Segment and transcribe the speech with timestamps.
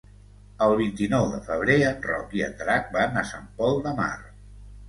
[0.67, 4.13] El vint-i-nou de febrer en Roc i en Drac van a Sant Pol de Mar.